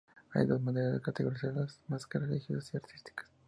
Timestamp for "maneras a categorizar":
0.63-1.51